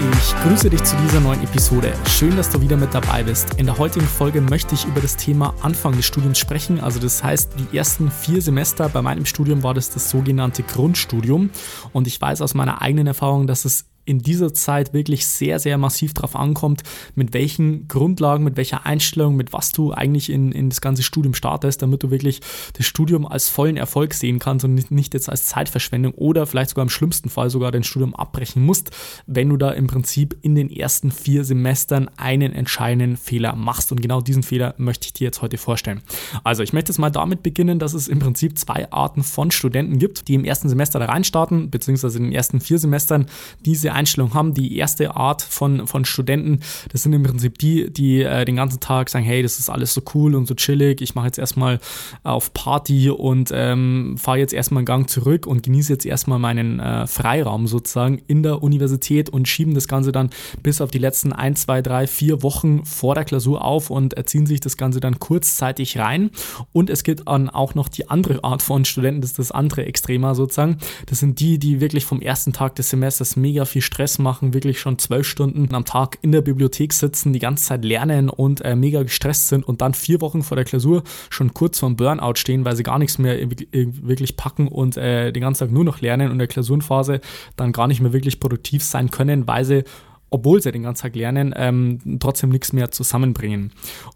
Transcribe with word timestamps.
Ich 0.00 0.34
grüße 0.42 0.70
dich 0.70 0.82
zu 0.82 0.96
dieser 0.96 1.20
neuen 1.20 1.42
Episode. 1.42 1.92
Schön, 2.08 2.34
dass 2.34 2.48
du 2.48 2.62
wieder 2.62 2.78
mit 2.78 2.94
dabei 2.94 3.22
bist. 3.22 3.58
In 3.58 3.66
der 3.66 3.76
heutigen 3.76 4.06
Folge 4.06 4.40
möchte 4.40 4.74
ich 4.74 4.86
über 4.86 4.98
das 4.98 5.14
Thema 5.14 5.52
Anfang 5.60 5.92
des 5.92 6.06
Studiums 6.06 6.38
sprechen. 6.38 6.80
Also 6.80 6.98
das 6.98 7.22
heißt, 7.22 7.52
die 7.58 7.76
ersten 7.76 8.10
vier 8.10 8.40
Semester 8.40 8.88
bei 8.88 9.02
meinem 9.02 9.26
Studium 9.26 9.62
war 9.62 9.74
das 9.74 9.90
das 9.90 10.08
sogenannte 10.08 10.62
Grundstudium. 10.62 11.50
Und 11.92 12.06
ich 12.06 12.18
weiß 12.18 12.40
aus 12.40 12.54
meiner 12.54 12.80
eigenen 12.80 13.08
Erfahrung, 13.08 13.46
dass 13.46 13.66
es 13.66 13.89
in 14.10 14.18
dieser 14.18 14.52
Zeit 14.52 14.92
wirklich 14.92 15.24
sehr, 15.24 15.60
sehr 15.60 15.78
massiv 15.78 16.14
darauf 16.14 16.34
ankommt, 16.34 16.82
mit 17.14 17.32
welchen 17.32 17.86
Grundlagen, 17.86 18.42
mit 18.42 18.56
welcher 18.56 18.84
Einstellung, 18.84 19.36
mit 19.36 19.52
was 19.52 19.70
du 19.70 19.92
eigentlich 19.92 20.30
in, 20.30 20.50
in 20.50 20.68
das 20.68 20.80
ganze 20.80 21.04
Studium 21.04 21.32
startest, 21.32 21.80
damit 21.80 22.02
du 22.02 22.10
wirklich 22.10 22.40
das 22.76 22.86
Studium 22.86 23.24
als 23.24 23.48
vollen 23.48 23.76
Erfolg 23.76 24.14
sehen 24.14 24.40
kannst 24.40 24.64
und 24.64 24.90
nicht, 24.90 25.14
jetzt 25.14 25.28
als 25.28 25.46
Zeitverschwendung 25.46 26.12
oder 26.14 26.46
vielleicht 26.46 26.70
sogar 26.70 26.82
im 26.82 26.88
schlimmsten 26.88 27.30
Fall 27.30 27.50
sogar 27.50 27.70
dein 27.70 27.84
Studium 27.84 28.14
abbrechen 28.16 28.64
musst, 28.64 28.90
wenn 29.26 29.48
du 29.48 29.56
da 29.56 29.70
im 29.70 29.86
Prinzip 29.86 30.36
in 30.42 30.56
den 30.56 30.70
ersten 30.70 31.12
vier 31.12 31.44
Semestern 31.44 32.10
einen 32.16 32.52
entscheidenden 32.52 33.16
Fehler 33.16 33.54
machst. 33.54 33.92
Und 33.92 34.02
genau 34.02 34.20
diesen 34.20 34.42
Fehler 34.42 34.74
möchte 34.76 35.06
ich 35.06 35.12
dir 35.12 35.26
jetzt 35.26 35.40
heute 35.40 35.56
vorstellen. 35.56 36.02
Also 36.42 36.64
ich 36.64 36.72
möchte 36.72 36.90
jetzt 36.90 36.98
mal 36.98 37.10
damit 37.10 37.44
beginnen, 37.44 37.78
dass 37.78 37.94
es 37.94 38.08
im 38.08 38.18
Prinzip 38.18 38.58
zwei 38.58 38.90
Arten 38.90 39.22
von 39.22 39.52
Studenten 39.52 40.00
gibt, 40.00 40.26
die 40.26 40.34
im 40.34 40.44
ersten 40.44 40.68
Semester 40.68 40.98
da 40.98 41.04
reinstarten, 41.04 41.70
beziehungsweise 41.70 42.18
in 42.18 42.24
den 42.24 42.32
ersten 42.32 42.60
vier 42.60 42.80
Semestern 42.80 43.26
diese 43.64 43.92
Einstellung 44.00 44.34
haben. 44.34 44.54
Die 44.54 44.76
erste 44.76 45.14
Art 45.16 45.42
von, 45.42 45.86
von 45.86 46.04
Studenten, 46.04 46.60
das 46.90 47.02
sind 47.02 47.12
im 47.12 47.22
Prinzip 47.22 47.58
die, 47.58 47.90
die 47.92 48.22
äh, 48.22 48.44
den 48.44 48.56
ganzen 48.56 48.80
Tag 48.80 49.10
sagen, 49.10 49.24
hey, 49.24 49.42
das 49.42 49.58
ist 49.58 49.68
alles 49.68 49.92
so 49.94 50.02
cool 50.14 50.34
und 50.34 50.46
so 50.46 50.54
chillig, 50.54 51.00
ich 51.02 51.14
mache 51.14 51.26
jetzt 51.26 51.38
erstmal 51.38 51.80
auf 52.22 52.54
Party 52.54 53.10
und 53.10 53.50
ähm, 53.52 54.16
fahre 54.18 54.38
jetzt 54.38 54.54
erstmal 54.54 54.80
einen 54.80 54.86
Gang 54.86 55.10
zurück 55.10 55.46
und 55.46 55.62
genieße 55.62 55.92
jetzt 55.92 56.06
erstmal 56.06 56.38
meinen 56.38 56.80
äh, 56.80 57.06
Freiraum 57.06 57.66
sozusagen 57.66 58.22
in 58.26 58.42
der 58.42 58.62
Universität 58.62 59.28
und 59.28 59.48
schieben 59.48 59.74
das 59.74 59.88
Ganze 59.88 60.12
dann 60.12 60.30
bis 60.62 60.80
auf 60.80 60.90
die 60.90 60.98
letzten 60.98 61.32
ein, 61.32 61.56
zwei, 61.56 61.82
drei, 61.82 62.06
vier 62.06 62.42
Wochen 62.42 62.84
vor 62.84 63.14
der 63.14 63.24
Klausur 63.24 63.64
auf 63.64 63.90
und 63.90 64.14
erziehen 64.14 64.46
sich 64.46 64.60
das 64.60 64.76
Ganze 64.76 65.00
dann 65.00 65.18
kurzzeitig 65.18 65.98
rein. 65.98 66.30
Und 66.72 66.90
es 66.90 67.02
gibt 67.02 67.26
dann 67.26 67.50
auch 67.50 67.74
noch 67.74 67.88
die 67.88 68.08
andere 68.08 68.42
Art 68.44 68.62
von 68.62 68.84
Studenten, 68.84 69.20
das 69.20 69.32
ist 69.32 69.38
das 69.38 69.52
andere 69.52 69.84
Extremer 69.84 70.34
sozusagen. 70.34 70.78
Das 71.06 71.18
sind 71.18 71.40
die, 71.40 71.58
die 71.58 71.80
wirklich 71.80 72.04
vom 72.04 72.22
ersten 72.22 72.52
Tag 72.52 72.76
des 72.76 72.90
Semesters 72.90 73.36
mega 73.36 73.64
viel 73.64 73.80
viel 73.80 73.82
Stress 73.90 74.20
machen, 74.20 74.54
wirklich 74.54 74.78
schon 74.78 74.98
zwölf 74.98 75.26
Stunden 75.26 75.74
am 75.74 75.84
Tag 75.84 76.18
in 76.22 76.30
der 76.30 76.42
Bibliothek 76.42 76.92
sitzen, 76.92 77.32
die 77.32 77.40
ganze 77.40 77.64
Zeit 77.64 77.84
lernen 77.84 78.30
und 78.30 78.60
äh, 78.60 78.76
mega 78.76 79.02
gestresst 79.02 79.48
sind 79.48 79.66
und 79.66 79.80
dann 79.80 79.94
vier 79.94 80.20
Wochen 80.20 80.44
vor 80.44 80.54
der 80.54 80.64
Klausur 80.64 81.02
schon 81.28 81.54
kurz 81.54 81.80
vorm 81.80 81.96
Burnout 81.96 82.36
stehen, 82.36 82.64
weil 82.64 82.76
sie 82.76 82.84
gar 82.84 83.00
nichts 83.00 83.18
mehr 83.18 83.36
wirklich 83.72 84.36
packen 84.36 84.68
und 84.68 84.96
äh, 84.96 85.32
den 85.32 85.42
ganzen 85.42 85.64
Tag 85.64 85.72
nur 85.72 85.84
noch 85.84 86.00
lernen 86.00 86.26
und 86.26 86.34
in 86.34 86.38
der 86.38 86.46
Klausurenphase 86.46 87.20
dann 87.56 87.72
gar 87.72 87.88
nicht 87.88 88.00
mehr 88.00 88.12
wirklich 88.12 88.38
produktiv 88.38 88.84
sein 88.84 89.10
können, 89.10 89.48
weil 89.48 89.64
sie 89.64 89.84
obwohl 90.30 90.62
sie 90.62 90.72
den 90.72 90.82
ganzen 90.82 91.02
Tag 91.02 91.16
lernen, 91.16 91.52
ähm, 91.56 92.18
trotzdem 92.20 92.50
nichts 92.50 92.72
mehr 92.72 92.90
zusammenbringen. 92.90 93.72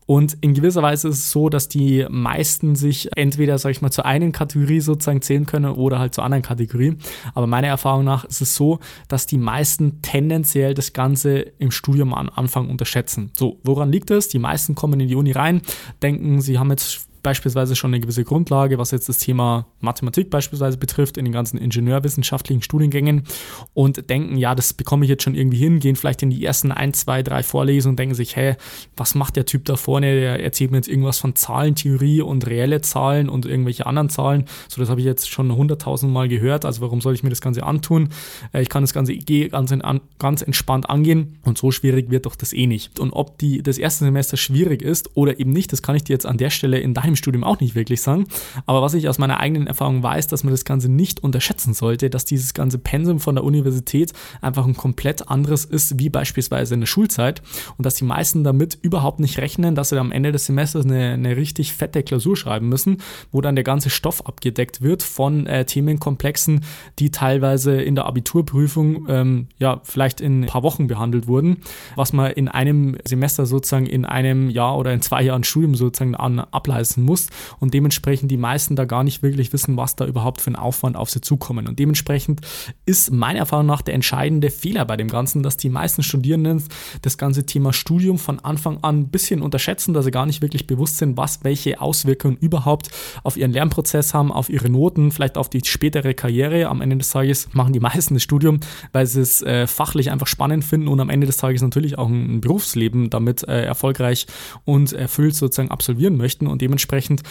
Und 0.06 0.36
in 0.40 0.54
gewisser 0.54 0.82
Weise 0.82 1.08
ist 1.08 1.18
es 1.18 1.30
so, 1.30 1.48
dass 1.48 1.68
die 1.68 2.06
meisten 2.08 2.76
sich 2.76 3.08
entweder, 3.16 3.58
sag 3.58 3.70
ich 3.70 3.82
mal, 3.82 3.90
zu 3.90 4.04
einer 4.04 4.30
Kategorie 4.30 4.80
sozusagen 4.80 5.22
zählen 5.22 5.46
können 5.46 5.72
oder 5.72 5.98
halt 5.98 6.14
zur 6.14 6.24
anderen 6.24 6.42
Kategorie. 6.42 6.96
Aber 7.34 7.46
meiner 7.46 7.68
Erfahrung 7.68 8.04
nach 8.04 8.24
ist 8.24 8.40
es 8.40 8.54
so, 8.54 8.78
dass 9.08 9.26
die 9.26 9.38
meisten 9.38 10.00
tendenziell 10.02 10.74
das 10.74 10.92
Ganze 10.92 11.40
im 11.58 11.70
Studium 11.70 12.14
am 12.14 12.30
Anfang 12.34 12.70
unterschätzen. 12.70 13.30
So, 13.36 13.58
woran 13.64 13.90
liegt 13.90 14.10
das? 14.10 14.28
Die 14.28 14.38
meisten 14.38 14.74
kommen 14.74 15.00
in 15.00 15.08
die 15.08 15.16
Uni 15.16 15.32
rein, 15.32 15.62
denken, 16.02 16.40
sie 16.40 16.58
haben 16.58 16.70
jetzt 16.70 17.08
beispielsweise 17.24 17.74
schon 17.74 17.90
eine 17.90 18.00
gewisse 18.00 18.22
Grundlage, 18.22 18.78
was 18.78 18.92
jetzt 18.92 19.08
das 19.08 19.18
Thema 19.18 19.66
Mathematik 19.80 20.30
beispielsweise 20.30 20.76
betrifft, 20.76 21.16
in 21.16 21.24
den 21.24 21.32
ganzen 21.32 21.58
ingenieurwissenschaftlichen 21.58 22.62
Studiengängen 22.62 23.24
und 23.72 24.08
denken, 24.08 24.36
ja, 24.36 24.54
das 24.54 24.74
bekomme 24.74 25.04
ich 25.04 25.08
jetzt 25.08 25.24
schon 25.24 25.34
irgendwie 25.34 25.56
hin, 25.56 25.80
gehen 25.80 25.96
vielleicht 25.96 26.22
in 26.22 26.30
die 26.30 26.44
ersten 26.44 26.70
ein, 26.70 26.94
zwei, 26.94 27.22
drei 27.22 27.42
Vorlesungen 27.42 27.94
und 27.94 27.98
denken 27.98 28.14
sich, 28.14 28.36
hä, 28.36 28.54
was 28.96 29.16
macht 29.16 29.36
der 29.36 29.46
Typ 29.46 29.64
da 29.64 29.76
vorne? 29.76 30.14
Der 30.14 30.44
erzählt 30.44 30.70
mir 30.70 30.76
jetzt 30.76 30.88
irgendwas 30.88 31.18
von 31.18 31.34
Zahlentheorie 31.34 32.20
und 32.20 32.46
reelle 32.46 32.82
Zahlen 32.82 33.28
und 33.28 33.46
irgendwelche 33.46 33.86
anderen 33.86 34.10
Zahlen. 34.10 34.44
So, 34.68 34.80
das 34.80 34.90
habe 34.90 35.00
ich 35.00 35.06
jetzt 35.06 35.28
schon 35.28 35.54
hunderttausend 35.54 36.12
Mal 36.12 36.28
gehört. 36.28 36.64
Also 36.64 36.82
warum 36.82 37.00
soll 37.00 37.14
ich 37.14 37.22
mir 37.22 37.30
das 37.30 37.40
Ganze 37.40 37.64
antun? 37.64 38.10
Äh, 38.52 38.62
ich 38.62 38.68
kann 38.68 38.82
das 38.82 38.92
Ganze 38.92 39.16
ganz, 39.16 39.74
ganz 40.18 40.42
entspannt 40.42 40.90
angehen 40.90 41.38
und 41.42 41.56
so 41.56 41.70
schwierig 41.70 42.10
wird 42.10 42.26
doch 42.26 42.36
das 42.36 42.52
eh 42.52 42.66
nicht. 42.66 43.00
Und 43.00 43.12
ob 43.12 43.38
die, 43.38 43.62
das 43.62 43.78
erste 43.78 44.04
Semester 44.04 44.36
schwierig 44.36 44.82
ist 44.82 45.16
oder 45.16 45.40
eben 45.40 45.52
nicht, 45.52 45.72
das 45.72 45.80
kann 45.80 45.96
ich 45.96 46.04
dir 46.04 46.12
jetzt 46.12 46.26
an 46.26 46.36
der 46.36 46.50
Stelle 46.50 46.78
in 46.78 46.92
deinem 46.92 47.13
im 47.14 47.16
Studium 47.16 47.44
auch 47.44 47.60
nicht 47.60 47.74
wirklich 47.74 48.02
sagen. 48.02 48.26
Aber 48.66 48.82
was 48.82 48.94
ich 48.94 49.08
aus 49.08 49.18
meiner 49.18 49.40
eigenen 49.40 49.66
Erfahrung 49.66 50.02
weiß, 50.02 50.26
dass 50.26 50.44
man 50.44 50.52
das 50.52 50.64
Ganze 50.64 50.90
nicht 50.90 51.22
unterschätzen 51.22 51.74
sollte, 51.74 52.10
dass 52.10 52.24
dieses 52.24 52.54
ganze 52.54 52.78
Pensum 52.78 53.20
von 53.20 53.36
der 53.36 53.44
Universität 53.44 54.12
einfach 54.40 54.66
ein 54.66 54.76
komplett 54.76 55.28
anderes 55.28 55.64
ist, 55.64 55.98
wie 55.98 56.10
beispielsweise 56.10 56.74
in 56.74 56.80
der 56.80 56.86
Schulzeit. 56.86 57.42
Und 57.78 57.86
dass 57.86 57.94
die 57.94 58.04
meisten 58.04 58.44
damit 58.44 58.78
überhaupt 58.82 59.20
nicht 59.20 59.38
rechnen, 59.38 59.74
dass 59.74 59.90
sie 59.90 59.98
am 59.98 60.12
Ende 60.12 60.32
des 60.32 60.46
Semesters 60.46 60.84
eine, 60.84 61.12
eine 61.12 61.36
richtig 61.36 61.72
fette 61.72 62.02
Klausur 62.02 62.36
schreiben 62.36 62.68
müssen, 62.68 62.98
wo 63.30 63.40
dann 63.40 63.54
der 63.54 63.64
ganze 63.64 63.90
Stoff 63.90 64.26
abgedeckt 64.26 64.82
wird 64.82 65.02
von 65.02 65.46
äh, 65.46 65.64
Themenkomplexen, 65.64 66.64
die 66.98 67.10
teilweise 67.10 67.80
in 67.80 67.94
der 67.94 68.06
Abiturprüfung 68.06 69.06
ähm, 69.08 69.46
ja 69.58 69.80
vielleicht 69.84 70.20
in 70.20 70.44
ein 70.44 70.46
paar 70.46 70.62
Wochen 70.62 70.88
behandelt 70.88 71.26
wurden, 71.28 71.58
was 71.96 72.12
man 72.12 72.32
in 72.32 72.48
einem 72.48 72.96
Semester 73.04 73.46
sozusagen 73.46 73.86
in 73.86 74.04
einem 74.04 74.50
Jahr 74.50 74.76
oder 74.76 74.92
in 74.92 75.00
zwei 75.00 75.22
Jahren 75.22 75.44
Studium 75.44 75.74
sozusagen 75.74 76.14
an, 76.14 76.40
ableisten 76.40 77.03
musst 77.04 77.30
und 77.60 77.74
dementsprechend 77.74 78.30
die 78.30 78.36
meisten 78.36 78.76
da 78.76 78.84
gar 78.84 79.04
nicht 79.04 79.22
wirklich 79.22 79.52
wissen, 79.52 79.76
was 79.76 79.96
da 79.96 80.06
überhaupt 80.06 80.40
für 80.40 80.50
ein 80.50 80.56
Aufwand 80.56 80.96
auf 80.96 81.10
sie 81.10 81.20
zukommen. 81.20 81.68
Und 81.68 81.78
dementsprechend 81.78 82.40
ist 82.86 83.12
meiner 83.12 83.40
Erfahrung 83.40 83.66
nach 83.66 83.82
der 83.82 83.94
entscheidende 83.94 84.50
Fehler 84.50 84.84
bei 84.84 84.96
dem 84.96 85.08
Ganzen, 85.08 85.42
dass 85.42 85.56
die 85.56 85.68
meisten 85.68 86.02
Studierenden 86.02 86.62
das 87.02 87.18
ganze 87.18 87.46
Thema 87.46 87.72
Studium 87.72 88.18
von 88.18 88.40
Anfang 88.40 88.78
an 88.82 89.00
ein 89.00 89.08
bisschen 89.08 89.42
unterschätzen, 89.42 89.94
dass 89.94 90.04
sie 90.04 90.10
gar 90.10 90.26
nicht 90.26 90.42
wirklich 90.42 90.66
bewusst 90.66 90.98
sind, 90.98 91.16
was 91.16 91.44
welche 91.44 91.80
Auswirkungen 91.80 92.36
überhaupt 92.36 92.90
auf 93.22 93.36
ihren 93.36 93.52
Lernprozess 93.52 94.14
haben, 94.14 94.32
auf 94.32 94.48
ihre 94.48 94.68
Noten, 94.68 95.10
vielleicht 95.10 95.36
auf 95.36 95.48
die 95.48 95.60
spätere 95.64 96.14
Karriere. 96.14 96.68
Am 96.68 96.80
Ende 96.80 96.96
des 96.96 97.10
Tages 97.10 97.48
machen 97.52 97.72
die 97.72 97.80
meisten 97.80 98.14
das 98.14 98.22
Studium, 98.22 98.60
weil 98.92 99.06
sie 99.06 99.20
es 99.20 99.42
äh, 99.42 99.66
fachlich 99.66 100.10
einfach 100.10 100.26
spannend 100.26 100.64
finden 100.64 100.88
und 100.88 101.00
am 101.00 101.10
Ende 101.10 101.26
des 101.26 101.36
Tages 101.36 101.62
natürlich 101.62 101.98
auch 101.98 102.08
ein 102.08 102.40
Berufsleben 102.40 103.10
damit 103.10 103.46
äh, 103.46 103.64
erfolgreich 103.64 104.26
und 104.64 104.92
erfüllt 104.92 105.34
sozusagen 105.34 105.70
absolvieren 105.70 106.16
möchten 106.16 106.46
und 106.46 106.62
dementsprechend 106.62 106.93
dementsprechend 106.94 107.22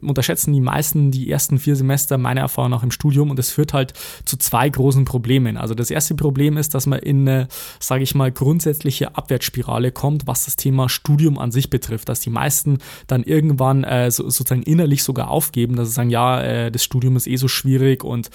unterschätzen 0.00 0.52
die 0.52 0.60
meisten 0.60 1.10
die 1.10 1.30
ersten 1.30 1.58
vier 1.58 1.76
Semester 1.76 2.18
meiner 2.18 2.42
Erfahrung 2.42 2.70
nach 2.70 2.82
im 2.82 2.90
Studium 2.90 3.30
und 3.30 3.38
es 3.38 3.50
führt 3.50 3.72
halt 3.72 3.92
zu 4.24 4.36
zwei 4.36 4.68
großen 4.68 5.04
Problemen. 5.04 5.56
Also 5.56 5.74
das 5.74 5.90
erste 5.90 6.14
Problem 6.14 6.56
ist, 6.56 6.74
dass 6.74 6.86
man 6.86 6.98
in 6.98 7.28
eine, 7.28 7.48
sage 7.78 8.02
ich 8.02 8.14
mal, 8.14 8.32
grundsätzliche 8.32 9.16
Abwärtsspirale 9.16 9.92
kommt, 9.92 10.26
was 10.26 10.44
das 10.44 10.56
Thema 10.56 10.88
Studium 10.88 11.38
an 11.38 11.52
sich 11.52 11.70
betrifft, 11.70 12.08
dass 12.08 12.20
die 12.20 12.30
meisten 12.30 12.78
dann 13.06 13.22
irgendwann 13.22 13.84
äh, 13.84 14.10
so, 14.10 14.24
sozusagen 14.24 14.62
innerlich 14.62 15.02
sogar 15.02 15.28
aufgeben, 15.30 15.76
dass 15.76 15.88
sie 15.88 15.94
sagen, 15.94 16.10
ja, 16.10 16.40
äh, 16.40 16.70
das 16.70 16.84
Studium 16.84 17.16
ist 17.16 17.26
eh 17.26 17.36
so 17.36 17.48
schwierig 17.48 18.04
und 18.04 18.30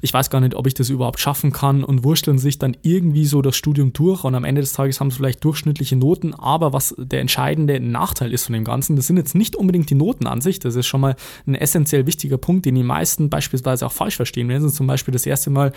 ich 0.00 0.12
weiß 0.12 0.30
gar 0.30 0.40
nicht, 0.40 0.54
ob 0.54 0.66
ich 0.66 0.74
das 0.74 0.88
überhaupt 0.88 1.20
schaffen 1.20 1.52
kann 1.52 1.84
und 1.84 2.04
wursteln 2.04 2.38
sich 2.38 2.58
dann 2.58 2.76
irgendwie 2.82 3.26
so 3.26 3.42
das 3.42 3.56
Studium 3.56 3.92
durch 3.92 4.24
und 4.24 4.34
am 4.34 4.44
Ende 4.44 4.60
des 4.60 4.72
Tages 4.72 5.00
haben 5.00 5.10
sie 5.10 5.16
vielleicht 5.16 5.44
durchschnittliche 5.44 5.96
Noten, 5.96 6.34
aber 6.34 6.72
was 6.72 6.94
der 6.98 7.20
entscheidende 7.20 7.80
Nachteil 7.80 8.32
ist 8.32 8.46
von 8.46 8.54
dem 8.54 8.64
Ganzen, 8.64 8.96
das 8.96 9.06
sind 9.06 9.16
jetzt 9.16 9.34
nicht 9.34 9.56
unbedingt 9.56 9.90
die 9.90 9.94
Noten, 9.94 10.11
Noten 10.12 10.26
an 10.26 10.40
sich. 10.40 10.58
Das 10.58 10.76
ist 10.76 10.86
schon 10.86 11.00
mal 11.00 11.16
ein 11.46 11.54
essentiell 11.54 12.06
wichtiger 12.06 12.38
Punkt, 12.38 12.66
den 12.66 12.74
die 12.74 12.82
meisten 12.82 13.30
beispielsweise 13.30 13.86
auch 13.86 13.92
falsch 13.92 14.16
verstehen. 14.16 14.48
Wenn 14.48 14.62
sie 14.62 14.72
zum 14.72 14.86
Beispiel 14.86 15.12
das 15.12 15.26
erste 15.26 15.50
Mal 15.50 15.72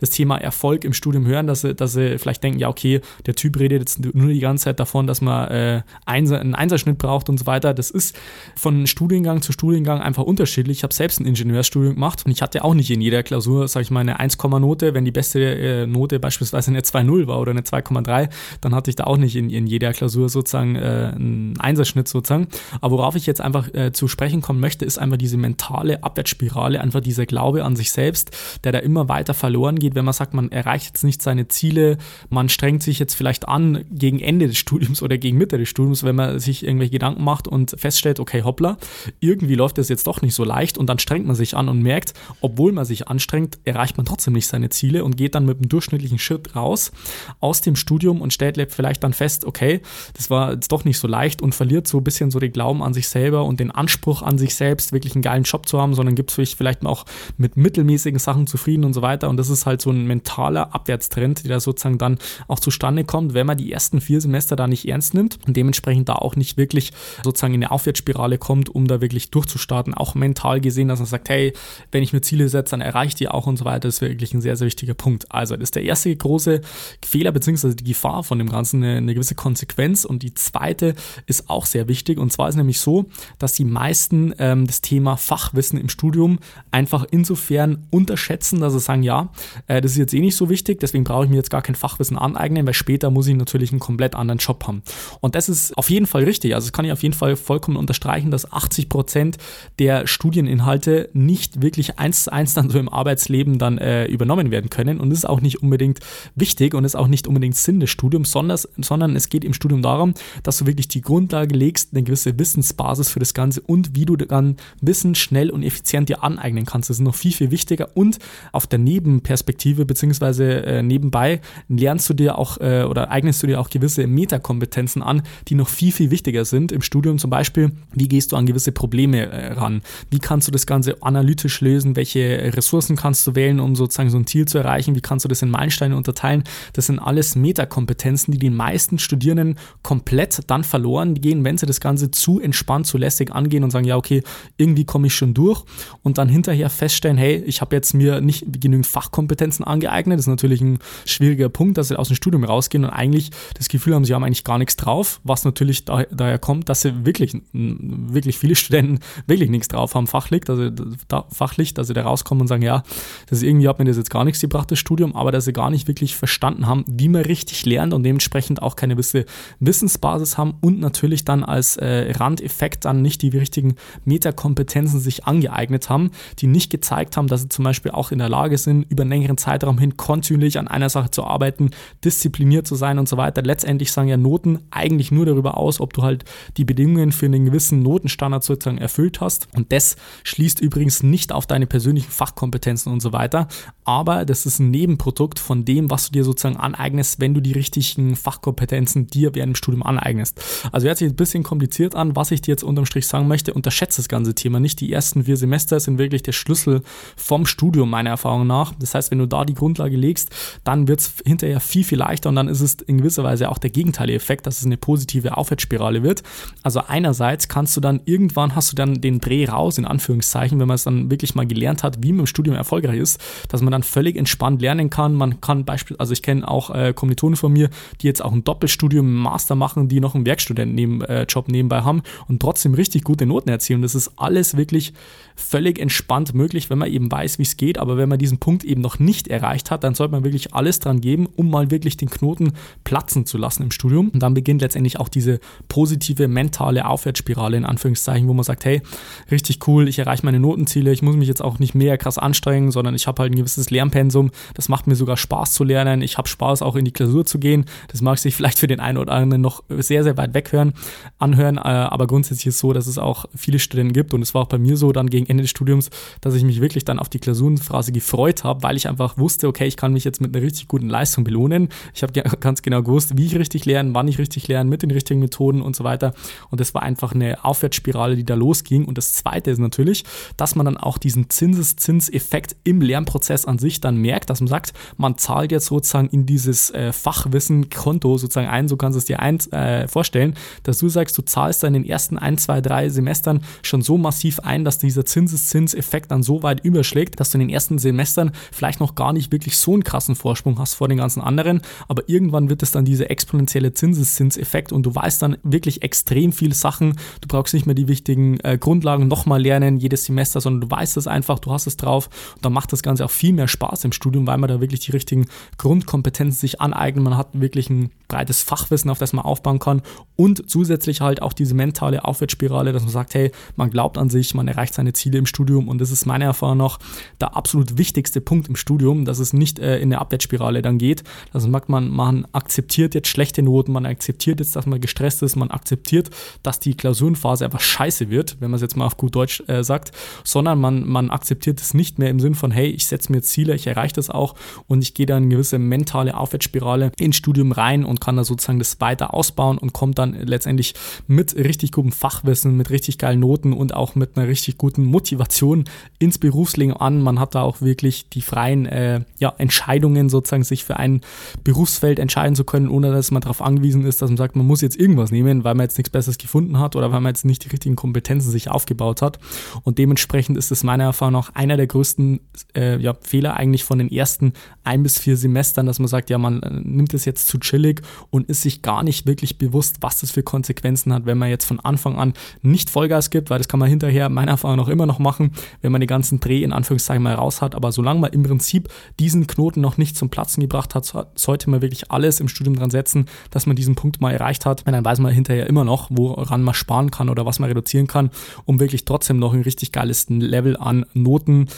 das 0.00 0.10
Thema 0.10 0.38
Erfolg 0.38 0.84
im 0.84 0.92
Studium 0.92 1.26
hören, 1.26 1.46
dass 1.46 1.62
sie, 1.62 1.74
dass 1.74 1.92
sie 1.92 2.18
vielleicht 2.18 2.42
denken, 2.42 2.58
ja, 2.58 2.68
okay, 2.68 3.00
der 3.26 3.34
Typ 3.34 3.58
redet 3.58 3.80
jetzt 3.80 4.04
nur 4.04 4.28
die 4.28 4.40
ganze 4.40 4.64
Zeit 4.64 4.80
davon, 4.80 5.06
dass 5.06 5.20
man 5.20 5.48
äh, 5.48 5.82
einen 6.06 6.54
Einserschnitt 6.54 6.98
braucht 6.98 7.28
und 7.28 7.38
so 7.38 7.46
weiter. 7.46 7.74
Das 7.74 7.90
ist 7.90 8.16
von 8.56 8.86
Studiengang 8.86 9.42
zu 9.42 9.52
Studiengang 9.52 10.00
einfach 10.00 10.22
unterschiedlich. 10.22 10.78
Ich 10.78 10.82
habe 10.82 10.94
selbst 10.94 11.20
ein 11.20 11.26
Ingenieurstudium 11.26 11.94
gemacht 11.94 12.22
und 12.24 12.32
ich 12.32 12.42
hatte 12.42 12.64
auch 12.64 12.74
nicht 12.74 12.90
in 12.90 13.00
jeder 13.00 13.22
Klausur, 13.22 13.66
sage 13.68 13.82
ich 13.82 13.90
mal, 13.90 14.00
eine 14.00 14.20
1, 14.20 14.38
Note. 14.40 14.94
Wenn 14.94 15.04
die 15.04 15.10
beste 15.10 15.40
äh, 15.40 15.86
Note 15.86 16.20
beispielsweise 16.20 16.70
eine 16.70 16.80
2,0 16.80 17.26
war 17.26 17.40
oder 17.40 17.50
eine 17.50 17.62
2,3, 17.62 18.28
dann 18.60 18.74
hatte 18.74 18.90
ich 18.90 18.96
da 18.96 19.04
auch 19.04 19.16
nicht 19.16 19.36
in, 19.36 19.50
in 19.50 19.66
jeder 19.66 19.92
Klausur 19.92 20.28
sozusagen 20.28 20.76
äh, 20.76 21.12
einen 21.14 21.58
Einserschnitt 21.58 22.08
sozusagen. 22.08 22.48
Aber 22.80 22.98
worauf 22.98 23.16
ich 23.16 23.26
jetzt 23.26 23.40
einfach 23.40 23.68
äh, 23.80 23.92
zu 23.92 24.08
sprechen 24.08 24.40
kommen 24.40 24.60
möchte, 24.60 24.84
ist 24.84 24.98
einfach 24.98 25.16
diese 25.16 25.36
mentale 25.36 26.02
Abwärtsspirale, 26.02 26.80
einfach 26.80 27.00
dieser 27.00 27.26
Glaube 27.26 27.64
an 27.64 27.76
sich 27.76 27.90
selbst, 27.90 28.30
der 28.64 28.72
da 28.72 28.78
immer 28.78 29.08
weiter 29.08 29.34
verloren 29.34 29.78
geht, 29.78 29.94
wenn 29.94 30.04
man 30.04 30.14
sagt, 30.14 30.34
man 30.34 30.52
erreicht 30.52 30.86
jetzt 30.86 31.04
nicht 31.04 31.22
seine 31.22 31.48
Ziele, 31.48 31.98
man 32.28 32.48
strengt 32.48 32.82
sich 32.82 32.98
jetzt 32.98 33.14
vielleicht 33.14 33.48
an 33.48 33.84
gegen 33.90 34.20
Ende 34.20 34.46
des 34.46 34.58
Studiums 34.58 35.02
oder 35.02 35.18
gegen 35.18 35.38
Mitte 35.38 35.58
des 35.58 35.68
Studiums, 35.68 36.02
wenn 36.04 36.16
man 36.16 36.38
sich 36.38 36.64
irgendwelche 36.64 36.92
Gedanken 36.92 37.24
macht 37.24 37.48
und 37.48 37.74
feststellt, 37.78 38.20
okay, 38.20 38.42
hoppla, 38.42 38.76
irgendwie 39.20 39.54
läuft 39.54 39.78
das 39.78 39.88
jetzt 39.88 40.06
doch 40.06 40.22
nicht 40.22 40.34
so 40.34 40.44
leicht 40.44 40.78
und 40.78 40.86
dann 40.86 40.98
strengt 40.98 41.26
man 41.26 41.36
sich 41.36 41.56
an 41.56 41.68
und 41.68 41.82
merkt, 41.82 42.14
obwohl 42.40 42.72
man 42.72 42.84
sich 42.84 43.08
anstrengt, 43.08 43.58
erreicht 43.64 43.96
man 43.96 44.06
trotzdem 44.06 44.34
nicht 44.34 44.46
seine 44.46 44.68
Ziele 44.68 45.04
und 45.04 45.16
geht 45.16 45.34
dann 45.34 45.46
mit 45.46 45.58
einem 45.58 45.68
durchschnittlichen 45.68 46.18
Schritt 46.18 46.54
raus 46.56 46.92
aus 47.40 47.60
dem 47.60 47.76
Studium 47.76 48.20
und 48.20 48.32
stellt 48.32 48.60
vielleicht 48.70 49.02
dann 49.02 49.12
fest, 49.12 49.44
okay, 49.44 49.80
das 50.14 50.30
war 50.30 50.52
jetzt 50.52 50.70
doch 50.72 50.84
nicht 50.84 50.98
so 50.98 51.08
leicht 51.08 51.42
und 51.42 51.54
verliert 51.54 51.86
so 51.86 51.98
ein 51.98 52.04
bisschen 52.04 52.30
so 52.30 52.38
den 52.38 52.52
Glauben 52.52 52.82
an 52.82 52.94
sich 52.94 53.08
selber 53.08 53.44
und 53.44 53.60
den 53.60 53.69
Anspruch 53.70 54.22
an 54.22 54.38
sich 54.38 54.54
selbst, 54.54 54.92
wirklich 54.92 55.14
einen 55.14 55.22
geilen 55.22 55.44
Job 55.44 55.68
zu 55.68 55.80
haben, 55.80 55.94
sondern 55.94 56.14
gibt 56.14 56.36
es 56.36 56.54
vielleicht 56.54 56.84
auch 56.84 57.04
mit 57.36 57.56
mittelmäßigen 57.56 58.18
Sachen 58.18 58.46
zufrieden 58.46 58.84
und 58.84 58.92
so 58.92 59.02
weiter. 59.02 59.28
Und 59.28 59.36
das 59.36 59.50
ist 59.50 59.66
halt 59.66 59.80
so 59.82 59.90
ein 59.90 60.06
mentaler 60.06 60.74
Abwärtstrend, 60.74 61.48
der 61.48 61.60
sozusagen 61.60 61.98
dann 61.98 62.18
auch 62.48 62.60
zustande 62.60 63.04
kommt, 63.04 63.34
wenn 63.34 63.46
man 63.46 63.58
die 63.58 63.72
ersten 63.72 64.00
vier 64.00 64.20
Semester 64.20 64.56
da 64.56 64.66
nicht 64.66 64.88
ernst 64.88 65.14
nimmt 65.14 65.38
und 65.46 65.56
dementsprechend 65.56 66.08
da 66.08 66.14
auch 66.14 66.36
nicht 66.36 66.56
wirklich 66.56 66.92
sozusagen 67.22 67.54
in 67.54 67.62
eine 67.62 67.70
Aufwärtsspirale 67.70 68.38
kommt, 68.38 68.68
um 68.68 68.86
da 68.86 69.00
wirklich 69.00 69.30
durchzustarten, 69.30 69.94
auch 69.94 70.14
mental 70.14 70.60
gesehen, 70.60 70.88
dass 70.88 70.98
man 70.98 71.06
sagt, 71.06 71.28
hey, 71.28 71.52
wenn 71.92 72.02
ich 72.02 72.12
mir 72.12 72.20
Ziele 72.20 72.48
setze, 72.48 72.72
dann 72.72 72.80
erreiche 72.80 73.08
ich 73.08 73.14
die 73.14 73.28
auch 73.28 73.46
und 73.46 73.56
so 73.56 73.64
weiter. 73.64 73.80
Das 73.80 73.96
ist 73.96 74.00
wirklich 74.00 74.34
ein 74.34 74.40
sehr, 74.40 74.56
sehr 74.56 74.66
wichtiger 74.66 74.94
Punkt. 74.94 75.30
Also 75.30 75.56
das 75.56 75.64
ist 75.64 75.76
der 75.76 75.84
erste 75.84 76.14
große 76.14 76.60
Fehler 77.04 77.32
bzw. 77.32 77.74
die 77.74 77.84
Gefahr 77.84 78.24
von 78.24 78.38
dem 78.38 78.50
Ganzen, 78.50 78.82
eine, 78.82 78.96
eine 78.96 79.14
gewisse 79.14 79.34
Konsequenz. 79.34 80.04
Und 80.04 80.22
die 80.22 80.34
zweite 80.34 80.94
ist 81.26 81.50
auch 81.50 81.66
sehr 81.66 81.88
wichtig. 81.88 82.18
Und 82.18 82.32
zwar 82.32 82.48
ist 82.48 82.56
nämlich 82.56 82.80
so, 82.80 83.06
dass 83.38 83.52
die 83.60 83.66
meisten 83.66 84.34
ähm, 84.38 84.66
das 84.66 84.80
Thema 84.80 85.18
Fachwissen 85.18 85.78
im 85.78 85.90
Studium 85.90 86.38
einfach 86.70 87.04
insofern 87.10 87.86
unterschätzen, 87.90 88.60
dass 88.60 88.72
sie 88.72 88.80
sagen, 88.80 89.02
ja, 89.02 89.28
äh, 89.66 89.82
das 89.82 89.92
ist 89.92 89.98
jetzt 89.98 90.14
eh 90.14 90.20
nicht 90.20 90.34
so 90.34 90.48
wichtig, 90.48 90.80
deswegen 90.80 91.04
brauche 91.04 91.24
ich 91.24 91.30
mir 91.30 91.36
jetzt 91.36 91.50
gar 91.50 91.60
kein 91.60 91.74
Fachwissen 91.74 92.16
aneignen, 92.16 92.66
weil 92.66 92.72
später 92.72 93.10
muss 93.10 93.26
ich 93.26 93.36
natürlich 93.36 93.70
einen 93.70 93.80
komplett 93.80 94.14
anderen 94.14 94.38
Job 94.38 94.66
haben. 94.66 94.82
Und 95.20 95.34
das 95.34 95.50
ist 95.50 95.76
auf 95.76 95.90
jeden 95.90 96.06
Fall 96.06 96.24
richtig. 96.24 96.54
Also 96.54 96.68
das 96.68 96.72
kann 96.72 96.86
ich 96.86 96.92
auf 96.92 97.02
jeden 97.02 97.14
Fall 97.14 97.36
vollkommen 97.36 97.76
unterstreichen, 97.76 98.30
dass 98.30 98.50
80 98.50 98.88
Prozent 98.88 99.36
der 99.78 100.06
Studieninhalte 100.06 101.10
nicht 101.12 101.60
wirklich 101.60 101.98
eins 101.98 102.24
zu 102.24 102.32
eins 102.32 102.54
dann 102.54 102.70
so 102.70 102.78
im 102.78 102.88
Arbeitsleben 102.88 103.58
dann 103.58 103.76
äh, 103.76 104.06
übernommen 104.06 104.50
werden 104.50 104.70
können. 104.70 105.00
Und 105.00 105.10
das 105.10 105.18
ist 105.18 105.24
auch 105.26 105.42
nicht 105.42 105.62
unbedingt 105.62 106.00
wichtig 106.34 106.72
und 106.72 106.84
ist 106.84 106.96
auch 106.96 107.08
nicht 107.08 107.26
unbedingt 107.26 107.56
Sinn 107.56 107.78
des 107.78 107.90
Studiums, 107.90 108.30
sondern, 108.30 108.58
sondern 108.78 109.16
es 109.16 109.28
geht 109.28 109.44
im 109.44 109.52
Studium 109.52 109.82
darum, 109.82 110.14
dass 110.44 110.56
du 110.56 110.66
wirklich 110.66 110.88
die 110.88 111.02
Grundlage 111.02 111.54
legst, 111.54 111.90
eine 111.92 112.02
gewisse 112.02 112.38
Wissensbasis 112.38 113.10
für 113.10 113.18
das 113.18 113.34
Ganze 113.34 113.49
und 113.58 113.94
wie 113.94 114.04
du 114.04 114.16
dann 114.16 114.56
Wissen 114.80 115.14
schnell 115.14 115.50
und 115.50 115.62
effizient 115.62 116.08
dir 116.08 116.22
aneignen 116.22 116.64
kannst. 116.64 116.90
Das 116.90 116.98
ist 116.98 117.02
noch 117.02 117.14
viel, 117.14 117.32
viel 117.32 117.50
wichtiger. 117.50 117.88
Und 117.94 118.18
auf 118.52 118.66
der 118.66 118.78
Nebenperspektive 118.78 119.84
beziehungsweise 119.86 120.64
äh, 120.64 120.82
nebenbei 120.82 121.40
lernst 121.68 122.08
du 122.08 122.14
dir 122.14 122.38
auch 122.38 122.58
äh, 122.58 122.84
oder 122.84 123.10
eignest 123.10 123.42
du 123.42 123.46
dir 123.46 123.60
auch 123.60 123.70
gewisse 123.70 124.06
Metakompetenzen 124.06 125.02
an, 125.02 125.22
die 125.48 125.54
noch 125.54 125.68
viel, 125.68 125.92
viel 125.92 126.10
wichtiger 126.10 126.44
sind 126.44 126.72
im 126.72 126.82
Studium. 126.82 127.18
Zum 127.18 127.30
Beispiel, 127.30 127.72
wie 127.92 128.08
gehst 128.08 128.32
du 128.32 128.36
an 128.36 128.46
gewisse 128.46 128.72
Probleme 128.72 129.30
äh, 129.30 129.52
ran? 129.52 129.82
Wie 130.10 130.18
kannst 130.18 130.48
du 130.48 130.52
das 130.52 130.66
Ganze 130.66 131.02
analytisch 131.02 131.60
lösen? 131.60 131.96
Welche 131.96 132.52
Ressourcen 132.54 132.96
kannst 132.96 133.26
du 133.26 133.34
wählen, 133.34 133.60
um 133.60 133.76
sozusagen 133.76 134.10
so 134.10 134.18
ein 134.18 134.26
Ziel 134.26 134.46
zu 134.46 134.58
erreichen? 134.58 134.94
Wie 134.94 135.00
kannst 135.00 135.24
du 135.24 135.28
das 135.28 135.42
in 135.42 135.50
Meilensteine 135.50 135.96
unterteilen? 135.96 136.44
Das 136.72 136.86
sind 136.86 136.98
alles 136.98 137.36
Metakompetenzen, 137.36 138.32
die 138.32 138.38
die 138.38 138.50
meisten 138.50 138.98
Studierenden 138.98 139.56
komplett 139.82 140.40
dann 140.46 140.64
verloren 140.64 141.14
gehen, 141.14 141.44
wenn 141.44 141.58
sie 141.58 141.66
das 141.66 141.80
Ganze 141.80 142.10
zu 142.10 142.40
entspannt, 142.40 142.86
zu 142.86 142.98
lässig 142.98 143.32
angehen 143.40 143.64
und 143.64 143.70
sagen, 143.70 143.86
ja, 143.86 143.96
okay, 143.96 144.22
irgendwie 144.56 144.84
komme 144.84 145.06
ich 145.06 145.14
schon 145.14 145.34
durch 145.34 145.64
und 146.02 146.18
dann 146.18 146.28
hinterher 146.28 146.70
feststellen, 146.70 147.16
hey, 147.16 147.42
ich 147.46 147.60
habe 147.60 147.74
jetzt 147.74 147.94
mir 147.94 148.20
nicht 148.20 148.44
genügend 148.60 148.86
Fachkompetenzen 148.86 149.64
angeeignet. 149.64 150.18
Das 150.18 150.24
ist 150.24 150.30
natürlich 150.30 150.60
ein 150.60 150.78
schwieriger 151.06 151.48
Punkt, 151.48 151.78
dass 151.78 151.88
sie 151.88 151.98
aus 151.98 152.08
dem 152.08 152.16
Studium 152.16 152.44
rausgehen 152.44 152.84
und 152.84 152.90
eigentlich 152.90 153.30
das 153.54 153.68
Gefühl 153.68 153.94
haben, 153.94 154.04
sie 154.04 154.14
haben 154.14 154.24
eigentlich 154.24 154.44
gar 154.44 154.58
nichts 154.58 154.76
drauf, 154.76 155.20
was 155.24 155.44
natürlich 155.44 155.84
da, 155.84 156.04
daher 156.10 156.38
kommt, 156.38 156.68
dass 156.68 156.82
sie 156.82 157.04
wirklich, 157.04 157.36
wirklich 157.52 158.38
viele 158.38 158.54
Studenten 158.60 159.00
wirklich 159.26 159.50
nichts 159.50 159.68
drauf 159.68 159.94
haben, 159.94 160.06
fachlich, 160.06 160.48
also 160.48 160.70
da, 161.08 161.26
fachlich, 161.32 161.74
dass 161.74 161.88
sie 161.88 161.94
da 161.94 162.02
rauskommen 162.02 162.42
und 162.42 162.48
sagen, 162.48 162.62
ja, 162.62 162.82
das 163.28 163.42
irgendwie 163.42 163.68
hat 163.68 163.78
mir 163.78 163.84
das 163.84 163.96
jetzt 163.96 164.10
gar 164.10 164.24
nichts 164.24 164.40
gebracht, 164.40 164.70
das 164.70 164.78
Studium, 164.78 165.16
aber 165.16 165.32
dass 165.32 165.44
sie 165.44 165.52
gar 165.52 165.70
nicht 165.70 165.88
wirklich 165.88 166.16
verstanden 166.16 166.66
haben, 166.66 166.84
wie 166.86 167.08
man 167.08 167.22
richtig 167.22 167.64
lernt 167.64 167.94
und 167.94 168.02
dementsprechend 168.02 168.62
auch 168.62 168.76
keine 168.76 168.94
gewisse 169.00 169.24
Wissensbasis 169.60 170.36
haben 170.36 170.54
und 170.60 170.80
natürlich 170.80 171.24
dann 171.24 171.44
als 171.44 171.76
äh, 171.76 172.12
Randeffekt 172.12 172.84
dann 172.84 173.02
nicht 173.02 173.22
die 173.22 173.29
richtigen 173.38 173.76
Metakompetenzen 174.04 175.00
sich 175.00 175.24
angeeignet 175.26 175.88
haben, 175.88 176.10
die 176.38 176.46
nicht 176.46 176.70
gezeigt 176.70 177.16
haben, 177.16 177.28
dass 177.28 177.42
sie 177.42 177.48
zum 177.48 177.64
Beispiel 177.64 177.92
auch 177.92 178.12
in 178.12 178.18
der 178.18 178.28
Lage 178.28 178.58
sind, 178.58 178.90
über 178.90 179.02
einen 179.02 179.10
längeren 179.10 179.38
Zeitraum 179.38 179.78
hin 179.78 179.96
kontinuierlich 179.96 180.58
an 180.58 180.68
einer 180.68 180.88
Sache 180.88 181.10
zu 181.10 181.24
arbeiten, 181.24 181.70
diszipliniert 182.04 182.66
zu 182.66 182.74
sein 182.74 182.98
und 182.98 183.08
so 183.08 183.16
weiter. 183.16 183.42
Letztendlich 183.42 183.92
sagen 183.92 184.08
ja 184.08 184.16
Noten 184.16 184.60
eigentlich 184.70 185.10
nur 185.10 185.26
darüber 185.26 185.56
aus, 185.56 185.80
ob 185.80 185.92
du 185.92 186.02
halt 186.02 186.24
die 186.56 186.64
Bedingungen 186.64 187.12
für 187.12 187.26
einen 187.26 187.44
gewissen 187.44 187.82
Notenstandard 187.82 188.44
sozusagen 188.44 188.78
erfüllt 188.78 189.20
hast. 189.20 189.48
Und 189.54 189.72
das 189.72 189.96
schließt 190.24 190.60
übrigens 190.60 191.02
nicht 191.02 191.32
auf 191.32 191.46
deine 191.46 191.66
persönlichen 191.66 192.10
Fachkompetenzen 192.10 192.92
und 192.92 193.00
so 193.00 193.12
weiter. 193.12 193.48
Aber 193.90 194.24
das 194.24 194.46
ist 194.46 194.60
ein 194.60 194.70
Nebenprodukt 194.70 195.40
von 195.40 195.64
dem, 195.64 195.90
was 195.90 196.06
du 196.06 196.12
dir 196.12 196.22
sozusagen 196.22 196.56
aneignest, 196.56 197.18
wenn 197.18 197.34
du 197.34 197.40
die 197.40 197.50
richtigen 197.50 198.14
Fachkompetenzen 198.14 199.08
dir 199.08 199.34
während 199.34 199.54
dem 199.54 199.56
Studium 199.56 199.82
aneignest. 199.82 200.40
Also 200.70 200.86
hört 200.86 200.98
sich 200.98 201.10
ein 201.10 201.16
bisschen 201.16 201.42
kompliziert 201.42 201.96
an, 201.96 202.14
was 202.14 202.30
ich 202.30 202.40
dir 202.40 202.52
jetzt 202.52 202.62
unterm 202.62 202.86
Strich 202.86 203.08
sagen 203.08 203.26
möchte. 203.26 203.52
Unterschätze 203.52 204.00
das 204.00 204.08
ganze 204.08 204.32
Thema 204.32 204.60
nicht. 204.60 204.80
Die 204.80 204.92
ersten 204.92 205.24
vier 205.24 205.36
Semester 205.36 205.80
sind 205.80 205.98
wirklich 205.98 206.22
der 206.22 206.30
Schlüssel 206.30 206.82
vom 207.16 207.46
Studium, 207.46 207.90
meiner 207.90 208.10
Erfahrung 208.10 208.46
nach. 208.46 208.74
Das 208.78 208.94
heißt, 208.94 209.10
wenn 209.10 209.18
du 209.18 209.26
da 209.26 209.44
die 209.44 209.54
Grundlage 209.54 209.96
legst, 209.96 210.30
dann 210.62 210.86
wird 210.86 211.00
es 211.00 211.14
hinterher 211.26 211.58
viel, 211.58 211.82
viel 211.82 211.98
leichter 211.98 212.28
und 212.28 212.36
dann 212.36 212.46
ist 212.46 212.60
es 212.60 212.74
in 212.74 212.98
gewisser 212.98 213.24
Weise 213.24 213.48
auch 213.48 213.58
der 213.58 213.70
gegenteilige 213.70 214.18
Effekt, 214.18 214.46
dass 214.46 214.60
es 214.60 214.66
eine 214.66 214.76
positive 214.76 215.36
Aufwärtsspirale 215.36 216.04
wird. 216.04 216.22
Also 216.62 216.82
einerseits 216.86 217.48
kannst 217.48 217.76
du 217.76 217.80
dann 217.80 218.02
irgendwann 218.04 218.54
hast 218.54 218.70
du 218.70 218.76
dann 218.76 219.00
den 219.00 219.18
Dreh 219.18 219.46
raus, 219.46 219.78
in 219.78 219.84
Anführungszeichen, 219.84 220.60
wenn 220.60 220.68
man 220.68 220.76
es 220.76 220.84
dann 220.84 221.10
wirklich 221.10 221.34
mal 221.34 221.48
gelernt 221.48 221.82
hat, 221.82 222.04
wie 222.04 222.12
man 222.12 222.20
im 222.20 222.26
Studium 222.26 222.54
erfolgreich 222.54 223.00
ist, 223.00 223.20
dass 223.48 223.62
man 223.62 223.72
dann 223.72 223.79
völlig 223.82 224.16
entspannt 224.16 224.60
lernen 224.62 224.90
kann. 224.90 225.14
Man 225.14 225.40
kann 225.40 225.64
beispielsweise, 225.64 226.00
also 226.00 226.12
ich 226.12 226.22
kenne 226.22 226.46
auch 226.46 226.70
äh, 226.70 226.92
Kommilitonen 226.94 227.36
von 227.36 227.52
mir, 227.52 227.70
die 228.00 228.06
jetzt 228.06 228.24
auch 228.24 228.32
ein 228.32 228.44
Doppelstudium 228.44 229.06
im 229.06 229.16
Master 229.16 229.54
machen, 229.54 229.88
die 229.88 230.00
noch 230.00 230.14
einen 230.14 230.26
Werkstudentenjob 230.26 231.48
äh, 231.48 231.52
nebenbei 231.52 231.82
haben 231.82 232.02
und 232.28 232.40
trotzdem 232.40 232.74
richtig 232.74 233.04
gute 233.04 233.26
Noten 233.26 233.48
erzielen. 233.48 233.82
Das 233.82 233.94
ist 233.94 234.12
alles 234.16 234.56
wirklich 234.56 234.92
völlig 235.40 235.78
entspannt 235.78 236.34
möglich, 236.34 236.70
wenn 236.70 236.78
man 236.78 236.90
eben 236.90 237.10
weiß, 237.10 237.38
wie 237.38 237.42
es 237.42 237.56
geht. 237.56 237.78
Aber 237.78 237.96
wenn 237.96 238.08
man 238.08 238.18
diesen 238.18 238.38
Punkt 238.38 238.62
eben 238.64 238.80
noch 238.80 238.98
nicht 238.98 239.28
erreicht 239.28 239.70
hat, 239.70 239.84
dann 239.84 239.94
sollte 239.94 240.12
man 240.12 240.24
wirklich 240.24 240.54
alles 240.54 240.80
dran 240.80 241.00
geben, 241.00 241.26
um 241.36 241.50
mal 241.50 241.70
wirklich 241.70 241.96
den 241.96 242.10
Knoten 242.10 242.52
platzen 242.84 243.26
zu 243.26 243.38
lassen 243.38 243.64
im 243.64 243.70
Studium. 243.70 244.10
Und 244.10 244.22
dann 244.22 244.34
beginnt 244.34 244.62
letztendlich 244.62 245.00
auch 245.00 245.08
diese 245.08 245.40
positive 245.68 246.28
mentale 246.28 246.86
Aufwärtsspirale 246.86 247.56
in 247.56 247.64
Anführungszeichen, 247.64 248.28
wo 248.28 248.34
man 248.34 248.44
sagt, 248.44 248.64
hey, 248.64 248.82
richtig 249.30 249.66
cool, 249.66 249.88
ich 249.88 249.98
erreiche 249.98 250.24
meine 250.24 250.40
Notenziele, 250.40 250.92
ich 250.92 251.02
muss 251.02 251.16
mich 251.16 251.28
jetzt 251.28 251.42
auch 251.42 251.58
nicht 251.58 251.74
mehr 251.74 251.98
krass 251.98 252.18
anstrengen, 252.18 252.70
sondern 252.70 252.94
ich 252.94 253.06
habe 253.06 253.22
halt 253.22 253.32
ein 253.32 253.36
gewisses 253.36 253.69
Lernpensum. 253.70 254.30
Das 254.54 254.68
macht 254.68 254.86
mir 254.86 254.96
sogar 254.96 255.16
Spaß 255.16 255.52
zu 255.52 255.64
lernen. 255.64 256.02
Ich 256.02 256.18
habe 256.18 256.28
Spaß 256.28 256.62
auch 256.62 256.76
in 256.76 256.84
die 256.84 256.92
Klausur 256.92 257.24
zu 257.24 257.38
gehen. 257.38 257.64
Das 257.88 258.00
mag 258.00 258.18
sich 258.18 258.34
vielleicht 258.34 258.58
für 258.58 258.66
den 258.66 258.80
einen 258.80 258.98
oder 258.98 259.12
anderen 259.12 259.42
noch 259.42 259.62
sehr, 259.68 260.04
sehr 260.04 260.16
weit 260.16 260.34
weg 260.34 260.52
hören, 260.52 260.72
anhören, 261.18 261.56
äh, 261.56 261.60
aber 261.60 262.06
grundsätzlich 262.06 262.46
ist 262.46 262.54
es 262.56 262.60
so, 262.60 262.72
dass 262.72 262.86
es 262.86 262.98
auch 262.98 263.26
viele 263.34 263.58
Studenten 263.58 263.92
gibt 263.92 264.14
und 264.14 264.22
es 264.22 264.34
war 264.34 264.42
auch 264.42 264.48
bei 264.48 264.58
mir 264.58 264.76
so 264.76 264.92
dann 264.92 265.08
gegen 265.10 265.26
Ende 265.26 265.42
des 265.42 265.50
Studiums, 265.50 265.90
dass 266.20 266.34
ich 266.34 266.44
mich 266.44 266.60
wirklich 266.60 266.84
dann 266.84 266.98
auf 266.98 267.08
die 267.08 267.18
Klausurenphase 267.18 267.92
gefreut 267.92 268.44
habe, 268.44 268.62
weil 268.62 268.76
ich 268.76 268.88
einfach 268.88 269.18
wusste, 269.18 269.48
okay, 269.48 269.66
ich 269.66 269.76
kann 269.76 269.92
mich 269.92 270.04
jetzt 270.04 270.20
mit 270.20 270.34
einer 270.34 270.44
richtig 270.44 270.68
guten 270.68 270.88
Leistung 270.88 271.24
belohnen. 271.24 271.68
Ich 271.94 272.02
habe 272.02 272.12
ganz 272.40 272.62
genau 272.62 272.82
gewusst, 272.82 273.16
wie 273.16 273.26
ich 273.26 273.36
richtig 273.36 273.64
lerne, 273.66 273.94
wann 273.94 274.08
ich 274.08 274.18
richtig 274.18 274.48
lerne, 274.48 274.68
mit 274.68 274.82
den 274.82 274.90
richtigen 274.90 275.20
Methoden 275.20 275.62
und 275.62 275.76
so 275.76 275.84
weiter. 275.84 276.14
Und 276.50 276.60
das 276.60 276.74
war 276.74 276.82
einfach 276.82 277.14
eine 277.14 277.44
Aufwärtsspirale, 277.44 278.16
die 278.16 278.24
da 278.24 278.34
losging. 278.34 278.84
Und 278.84 278.98
das 278.98 279.12
Zweite 279.12 279.50
ist 279.50 279.58
natürlich, 279.58 280.04
dass 280.36 280.54
man 280.54 280.66
dann 280.66 280.76
auch 280.76 280.98
diesen 280.98 281.30
Zinseszinseffekt 281.30 282.56
im 282.64 282.80
Lernprozess 282.80 283.44
an 283.50 283.58
sich 283.58 283.80
dann 283.80 283.96
merkt, 283.96 284.30
dass 284.30 284.40
man 284.40 284.48
sagt, 284.48 284.72
man 284.96 285.18
zahlt 285.18 285.52
jetzt 285.52 285.66
sozusagen 285.66 286.08
in 286.08 286.24
dieses 286.24 286.70
äh, 286.70 286.92
Fachwissen-Konto 286.92 288.16
sozusagen 288.16 288.48
ein, 288.48 288.68
so 288.68 288.76
kannst 288.76 288.94
du 288.94 288.98
es 288.98 289.04
dir 289.04 289.20
ein, 289.20 289.38
äh, 289.52 289.88
vorstellen, 289.88 290.34
dass 290.62 290.78
du 290.78 290.88
sagst, 290.88 291.18
du 291.18 291.22
zahlst 291.22 291.62
dann 291.62 291.74
in 291.74 291.82
den 291.82 291.90
ersten 291.90 292.16
ein, 292.16 292.38
zwei, 292.38 292.60
drei 292.60 292.88
Semestern 292.88 293.42
schon 293.62 293.82
so 293.82 293.98
massiv 293.98 294.40
ein, 294.40 294.64
dass 294.64 294.78
dieser 294.78 295.04
Zinseszinseffekt 295.04 296.10
dann 296.10 296.22
so 296.22 296.42
weit 296.42 296.64
überschlägt, 296.64 297.20
dass 297.20 297.30
du 297.30 297.38
in 297.38 297.40
den 297.40 297.50
ersten 297.50 297.78
Semestern 297.78 298.32
vielleicht 298.52 298.80
noch 298.80 298.94
gar 298.94 299.12
nicht 299.12 299.32
wirklich 299.32 299.58
so 299.58 299.74
einen 299.74 299.84
krassen 299.84 300.14
Vorsprung 300.14 300.58
hast 300.58 300.74
vor 300.74 300.88
den 300.88 300.98
ganzen 300.98 301.20
anderen, 301.20 301.60
aber 301.88 302.08
irgendwann 302.08 302.48
wird 302.48 302.62
es 302.62 302.70
dann 302.70 302.84
dieser 302.84 303.10
exponentielle 303.10 303.74
Zinseszinseffekt 303.74 304.72
und 304.72 304.84
du 304.84 304.94
weißt 304.94 305.22
dann 305.22 305.36
wirklich 305.42 305.82
extrem 305.82 306.32
viele 306.32 306.54
Sachen. 306.54 306.96
Du 307.20 307.28
brauchst 307.28 307.54
nicht 307.54 307.66
mehr 307.66 307.74
die 307.74 307.88
wichtigen 307.88 308.38
äh, 308.40 308.58
Grundlagen 308.58 309.08
nochmal 309.08 309.42
lernen 309.42 309.76
jedes 309.76 310.04
Semester, 310.04 310.40
sondern 310.40 310.68
du 310.68 310.70
weißt 310.70 310.96
es 310.96 311.06
einfach, 311.06 311.38
du 311.40 311.50
hast 311.52 311.66
es 311.66 311.76
drauf 311.76 312.08
und 312.36 312.44
dann 312.44 312.52
macht 312.52 312.72
das 312.72 312.82
Ganze 312.82 313.04
auch 313.04 313.10
viel 313.10 313.32
mehr 313.32 313.39
mehr 313.40 313.48
Spaß 313.48 313.84
im 313.84 313.92
Studium, 313.92 314.26
weil 314.26 314.38
man 314.38 314.48
da 314.48 314.60
wirklich 314.60 314.80
die 314.80 314.92
richtigen 314.92 315.26
Grundkompetenzen 315.58 316.38
sich 316.38 316.60
aneignet. 316.60 317.02
Man 317.02 317.16
hat 317.16 317.28
wirklich 317.32 317.70
ein 317.70 317.90
breites 318.06 318.42
Fachwissen, 318.42 318.90
auf 318.90 318.98
das 318.98 319.12
man 319.12 319.24
aufbauen 319.24 319.58
kann 319.58 319.82
und 320.16 320.50
zusätzlich 320.50 321.00
halt 321.00 321.22
auch 321.22 321.32
diese 321.32 321.54
mentale 321.54 322.04
Aufwärtsspirale, 322.04 322.72
dass 322.72 322.82
man 322.82 322.92
sagt, 322.92 323.14
hey, 323.14 323.32
man 323.56 323.70
glaubt 323.70 323.96
an 323.96 324.10
sich, 324.10 324.34
man 324.34 324.48
erreicht 324.48 324.74
seine 324.74 324.92
Ziele 324.92 325.18
im 325.18 325.26
Studium 325.26 325.68
und 325.68 325.80
das 325.80 325.90
ist 325.90 326.04
meiner 326.04 326.26
Erfahrung 326.26 326.58
nach 326.58 326.78
der 327.20 327.36
absolut 327.36 327.78
wichtigste 327.78 328.20
Punkt 328.20 328.48
im 328.48 328.56
Studium, 328.56 329.06
dass 329.06 329.18
es 329.18 329.32
nicht 329.32 329.58
äh, 329.58 329.78
in 329.78 329.84
eine 329.84 330.00
Abwärtsspirale 330.00 330.60
dann 330.60 330.76
geht. 330.76 331.04
Also 331.32 331.48
merkt 331.48 331.68
man, 331.68 331.88
man 331.88 332.26
akzeptiert 332.32 332.94
jetzt 332.94 333.08
schlechte 333.08 333.42
Noten, 333.42 333.72
man 333.72 333.86
akzeptiert 333.86 334.40
jetzt, 334.40 334.56
dass 334.56 334.66
man 334.66 334.80
gestresst 334.80 335.22
ist, 335.22 335.36
man 335.36 335.50
akzeptiert, 335.50 336.10
dass 336.42 336.58
die 336.58 336.74
Klausurenphase 336.74 337.46
einfach 337.46 337.60
scheiße 337.60 338.10
wird, 338.10 338.36
wenn 338.40 338.50
man 338.50 338.56
es 338.56 338.62
jetzt 338.62 338.76
mal 338.76 338.86
auf 338.86 338.98
gut 338.98 339.14
Deutsch 339.14 339.42
äh, 339.46 339.64
sagt, 339.64 339.92
sondern 340.24 340.60
man, 340.60 340.86
man 340.86 341.10
akzeptiert 341.10 341.60
es 341.60 341.72
nicht 341.72 341.98
mehr 341.98 342.10
im 342.10 342.20
Sinn 342.20 342.34
von, 342.34 342.50
hey, 342.50 342.66
ich 342.66 342.86
setze 342.86 343.12
mir 343.12 343.22
Ziele, 343.30 343.54
ich 343.54 343.66
erreiche 343.66 343.94
das 343.94 344.10
auch 344.10 344.34
und 344.66 344.82
ich 344.82 344.94
gehe 344.94 345.06
dann 345.06 345.18
in 345.18 345.24
eine 345.24 345.34
gewisse 345.34 345.58
mentale 345.58 346.16
Aufwärtsspirale 346.16 346.92
ins 346.98 347.16
Studium 347.16 347.52
rein 347.52 347.84
und 347.84 348.00
kann 348.00 348.16
da 348.16 348.24
sozusagen 348.24 348.58
das 348.58 348.80
weiter 348.80 349.14
ausbauen 349.14 349.58
und 349.58 349.72
kommt 349.72 349.98
dann 349.98 350.14
letztendlich 350.14 350.74
mit 351.06 351.34
richtig 351.36 351.72
gutem 351.72 351.92
Fachwissen, 351.92 352.56
mit 352.56 352.70
richtig 352.70 352.98
geilen 352.98 353.20
Noten 353.20 353.52
und 353.52 353.74
auch 353.74 353.94
mit 353.94 354.16
einer 354.16 354.28
richtig 354.28 354.58
guten 354.58 354.84
Motivation 354.84 355.64
ins 355.98 356.18
Berufsleben 356.18 356.76
an. 356.76 357.02
Man 357.02 357.18
hat 357.20 357.34
da 357.34 357.42
auch 357.42 357.60
wirklich 357.60 358.08
die 358.08 358.22
freien 358.22 358.66
äh, 358.66 359.00
ja, 359.18 359.32
Entscheidungen 359.38 360.08
sozusagen, 360.08 360.44
sich 360.44 360.64
für 360.64 360.76
ein 360.76 361.00
Berufsfeld 361.44 361.98
entscheiden 361.98 362.34
zu 362.34 362.44
können, 362.44 362.68
ohne 362.68 362.90
dass 362.90 363.10
man 363.10 363.22
darauf 363.22 363.42
angewiesen 363.42 363.84
ist, 363.84 364.02
dass 364.02 364.10
man 364.10 364.16
sagt, 364.16 364.36
man 364.36 364.46
muss 364.46 364.60
jetzt 364.60 364.78
irgendwas 364.78 365.10
nehmen, 365.10 365.44
weil 365.44 365.54
man 365.54 365.64
jetzt 365.64 365.78
nichts 365.78 365.90
Besseres 365.90 366.18
gefunden 366.18 366.58
hat 366.58 366.76
oder 366.76 366.92
weil 366.92 367.00
man 367.00 367.10
jetzt 367.10 367.24
nicht 367.24 367.44
die 367.44 367.48
richtigen 367.48 367.76
Kompetenzen 367.76 368.30
sich 368.30 368.50
aufgebaut 368.50 369.02
hat. 369.02 369.18
Und 369.62 369.78
dementsprechend 369.78 370.38
ist 370.38 370.50
es 370.50 370.64
meiner 370.64 370.84
Erfahrung 370.84 371.12
nach 371.12 371.34
einer 371.34 371.56
der 371.56 371.66
größten 371.66 372.20
äh, 372.56 372.78
ja, 372.78 372.94
Fehler 373.02 373.19
eigentlich 373.26 373.64
von 373.64 373.78
den 373.78 373.90
ersten 373.90 374.32
ein 374.64 374.82
bis 374.82 374.98
vier 374.98 375.16
Semestern, 375.16 375.66
dass 375.66 375.78
man 375.78 375.88
sagt, 375.88 376.10
ja, 376.10 376.18
man 376.18 376.42
äh, 376.42 376.60
nimmt 376.62 376.94
es 376.94 377.04
jetzt 377.04 377.28
zu 377.28 377.38
chillig 377.38 377.82
und 378.10 378.28
ist 378.28 378.42
sich 378.42 378.62
gar 378.62 378.82
nicht 378.82 379.06
wirklich 379.06 379.38
bewusst, 379.38 379.78
was 379.80 380.00
das 380.00 380.10
für 380.10 380.22
Konsequenzen 380.22 380.92
hat, 380.92 381.06
wenn 381.06 381.18
man 381.18 381.28
jetzt 381.28 381.44
von 381.44 381.60
Anfang 381.60 381.98
an 381.98 382.14
nicht 382.42 382.70
Vollgas 382.70 383.10
gibt, 383.10 383.30
weil 383.30 383.38
das 383.38 383.48
kann 383.48 383.60
man 383.60 383.68
hinterher 383.68 384.08
meiner 384.08 384.32
Erfahrung 384.32 384.56
nach 384.56 384.68
immer 384.68 384.86
noch 384.86 384.98
machen, 384.98 385.32
wenn 385.62 385.72
man 385.72 385.80
den 385.80 385.88
ganzen 385.88 386.20
Dreh 386.20 386.42
in 386.42 386.52
Anführungszeichen 386.52 387.02
mal 387.02 387.14
raus 387.14 387.42
hat. 387.42 387.54
Aber 387.54 387.72
solange 387.72 388.00
man 388.00 388.12
im 388.12 388.22
Prinzip 388.22 388.68
diesen 388.98 389.26
Knoten 389.26 389.60
noch 389.60 389.76
nicht 389.76 389.96
zum 389.96 390.10
Platzen 390.10 390.40
gebracht 390.40 390.74
hat, 390.74 390.92
sollte 391.14 391.50
man 391.50 391.62
wirklich 391.62 391.90
alles 391.90 392.20
im 392.20 392.28
Studium 392.28 392.56
dran 392.56 392.70
setzen, 392.70 393.06
dass 393.30 393.46
man 393.46 393.56
diesen 393.56 393.74
Punkt 393.74 394.00
mal 394.00 394.12
erreicht 394.12 394.46
hat. 394.46 394.66
Und 394.66 394.72
dann 394.72 394.84
weiß 394.84 395.00
man 395.00 395.12
hinterher 395.12 395.46
immer 395.46 395.64
noch, 395.64 395.88
woran 395.90 396.42
man 396.42 396.54
sparen 396.54 396.90
kann 396.90 397.08
oder 397.08 397.26
was 397.26 397.38
man 397.38 397.48
reduzieren 397.48 397.86
kann, 397.86 398.10
um 398.44 398.60
wirklich 398.60 398.84
trotzdem 398.84 399.18
noch 399.18 399.34
ein 399.34 399.42
richtig 399.42 399.72
geiles 399.72 400.08
Level 400.08 400.56
an 400.56 400.86
Noten 400.94 401.48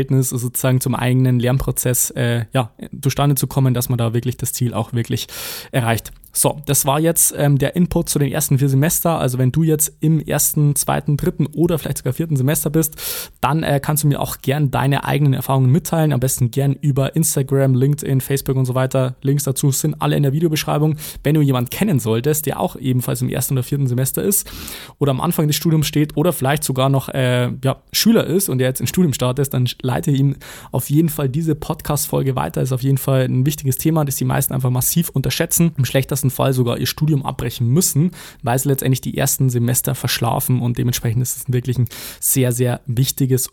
Aufwand-Nutzen-Verhältnis 0.00 0.30
sozusagen 0.30 0.80
zum 0.80 0.94
eigenen 0.94 1.38
Lernprozess 1.38 2.10
äh, 2.10 2.46
ja, 2.52 2.72
zustande 3.00 3.34
zu 3.34 3.46
kommen, 3.46 3.74
dass 3.74 3.88
man 3.88 3.98
da 3.98 4.14
wirklich 4.14 4.36
das 4.36 4.52
Ziel 4.52 4.74
auch 4.74 4.92
wirklich 4.92 5.26
erreicht. 5.72 6.12
So, 6.32 6.60
das 6.66 6.86
war 6.86 7.00
jetzt 7.00 7.34
ähm, 7.36 7.58
der 7.58 7.74
Input 7.74 8.08
zu 8.08 8.18
den 8.18 8.30
ersten 8.30 8.58
vier 8.58 8.68
Semester. 8.68 9.18
Also 9.18 9.38
wenn 9.38 9.50
du 9.50 9.62
jetzt 9.62 9.92
im 10.00 10.20
ersten, 10.20 10.76
zweiten, 10.76 11.16
dritten 11.16 11.46
oder 11.46 11.78
vielleicht 11.78 11.98
sogar 11.98 12.12
vierten 12.12 12.36
Semester 12.36 12.70
bist, 12.70 12.96
dann 13.40 13.62
äh, 13.62 13.80
kannst 13.82 14.04
du 14.04 14.08
mir 14.08 14.20
auch 14.20 14.38
gern 14.38 14.70
deine 14.70 15.04
eigenen 15.04 15.34
Erfahrungen 15.34 15.70
mitteilen. 15.72 16.12
Am 16.12 16.20
besten 16.20 16.50
gern 16.50 16.74
über 16.74 17.16
Instagram, 17.16 17.74
LinkedIn, 17.74 18.20
Facebook 18.20 18.56
und 18.56 18.64
so 18.64 18.74
weiter. 18.74 19.16
Links 19.22 19.44
dazu 19.44 19.72
sind 19.72 20.00
alle 20.00 20.16
in 20.16 20.22
der 20.22 20.32
Videobeschreibung. 20.32 20.96
Wenn 21.24 21.34
du 21.34 21.40
jemanden 21.40 21.70
kennen 21.70 21.98
solltest, 21.98 22.46
der 22.46 22.60
auch 22.60 22.76
ebenfalls 22.76 23.22
im 23.22 23.28
ersten 23.28 23.54
oder 23.54 23.62
vierten 23.64 23.88
Semester 23.88 24.22
ist 24.22 24.50
oder 24.98 25.10
am 25.10 25.20
Anfang 25.20 25.48
des 25.48 25.56
Studiums 25.56 25.86
steht 25.86 26.16
oder 26.16 26.32
vielleicht 26.32 26.62
sogar 26.62 26.88
noch 26.88 27.08
äh, 27.08 27.50
ja, 27.64 27.82
Schüler 27.92 28.24
ist 28.24 28.48
und 28.48 28.58
der 28.58 28.68
jetzt 28.68 28.80
ins 28.80 28.90
Studium 28.90 29.12
startet, 29.12 29.52
dann 29.52 29.68
leite 29.82 30.10
ihm 30.12 30.36
auf 30.70 30.90
jeden 30.90 31.08
Fall 31.08 31.28
diese 31.28 31.54
Podcast-Folge 31.54 32.36
weiter. 32.36 32.62
Ist 32.62 32.72
auf 32.72 32.82
jeden 32.82 32.98
Fall 32.98 33.22
ein 33.22 33.46
wichtiges 33.46 33.78
Thema, 33.78 34.04
das 34.04 34.16
die 34.16 34.24
meisten 34.24 34.54
einfach 34.54 34.70
massiv 34.70 35.08
unterschätzen. 35.08 35.72
Im 35.76 35.84
schlechtesten 35.84 36.19
schlechtesten 36.20 36.30
Fall 36.30 36.52
sogar 36.52 36.78
ihr 36.78 36.86
Studium 36.86 37.24
abbrechen 37.24 37.68
müssen, 37.68 38.12
weil 38.42 38.58
sie 38.58 38.68
letztendlich 38.68 39.00
die 39.00 39.16
ersten 39.16 39.50
Semester 39.50 39.94
verschlafen 39.94 40.60
und 40.60 40.78
dementsprechend 40.78 41.22
ist 41.22 41.36
es 41.36 41.52
wirklich 41.52 41.78
ein 41.78 41.88
sehr, 42.20 42.52
sehr 42.52 42.80
wichtiges 42.86 43.50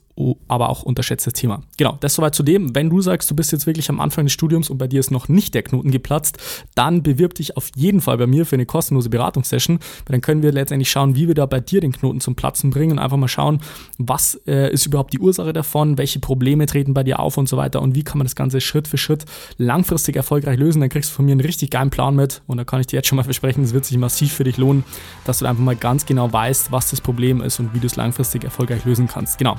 aber 0.48 0.70
auch 0.70 0.84
unterschätztes 0.84 1.34
Thema. 1.34 1.62
Genau, 1.78 1.98
das 2.00 2.16
soweit 2.16 2.34
zu 2.34 2.44
dem. 2.44 2.76
Wenn 2.76 2.90
du 2.90 3.02
sagst, 3.02 3.30
du 3.30 3.36
bist 3.36 3.52
jetzt 3.52 3.68
wirklich 3.68 3.90
am 3.90 4.00
Anfang 4.00 4.26
des 4.26 4.34
Studiums 4.34 4.70
und 4.70 4.78
bei 4.78 4.88
dir 4.88 5.00
ist 5.00 5.12
noch 5.12 5.28
nicht 5.28 5.54
der 5.54 5.64
Knoten 5.64 5.92
geplatzt, 5.92 6.38
dann 6.76 7.04
bewirb 7.04 7.36
dich 7.36 7.56
auf 7.56 7.70
jeden 7.76 8.02
Fall 8.02 8.18
bei 8.18 8.28
mir 8.28 8.46
für 8.46 8.56
eine 8.56 8.66
kostenlose 8.66 9.10
Beratungssession, 9.10 9.80
dann 10.06 10.22
können 10.22 10.42
wir 10.42 10.52
letztendlich 10.52 10.90
schauen, 10.90 11.16
wie 11.16 11.28
wir 11.28 11.36
da 11.36 11.46
bei 11.46 11.60
dir 11.60 11.82
den 11.82 11.92
Knoten 11.92 12.20
zum 12.20 12.36
Platzen 12.36 12.72
bringen 12.72 12.94
und 12.94 13.00
einfach 13.00 13.18
mal 13.18 13.28
schauen, 13.28 13.60
was 13.98 14.42
äh, 14.48 14.72
ist 14.72 14.86
überhaupt 14.86 15.14
die 15.14 15.20
Ursache 15.20 15.54
davon, 15.54 15.98
welche 15.98 16.20
Probleme 16.20 16.66
treten 16.66 16.94
bei 16.94 17.04
dir 17.04 17.20
auf 17.20 17.38
und 17.38 17.48
so 17.48 17.58
weiter 17.58 17.82
und 17.82 17.96
wie 17.96 18.04
kann 18.04 18.18
man 18.18 18.26
das 18.26 18.36
Ganze 18.36 18.60
Schritt 18.60 18.88
für 18.88 18.98
Schritt 18.98 19.26
langfristig 19.58 20.16
erfolgreich 20.16 20.58
lösen. 20.58 20.80
Dann 20.80 20.90
kriegst 20.90 21.12
du 21.12 21.16
von 21.16 21.26
mir 21.26 21.32
einen 21.32 21.42
richtig 21.42 21.70
geilen 21.70 21.90
Plan 21.90 22.16
mit 22.16 22.42
und 22.48 22.58
da 22.58 22.64
kann 22.64 22.80
ich 22.80 22.88
dir 22.88 22.98
jetzt 22.98 23.08
schon 23.08 23.18
mal 23.18 23.24
versprechen, 23.28 23.64
es 23.64 23.74
wird 23.74 23.86
sich 23.86 23.98
massiv 23.98 24.34
für 24.34 24.44
dich 24.44 24.58
lohnen, 24.58 24.84
dass 25.26 25.40
du 25.40 25.46
einfach 25.46 25.64
mal 25.64 25.76
ganz 25.76 26.06
genau 26.06 26.32
weißt, 26.32 26.72
was 26.72 26.90
das 26.90 27.02
Problem 27.02 27.42
ist 27.42 27.60
und 27.60 27.74
wie 27.74 27.80
du 27.80 27.86
es 27.86 27.96
langfristig 27.96 28.44
erfolgreich 28.44 28.84
lösen 28.86 29.08
kannst. 29.08 29.38
Genau. 29.38 29.58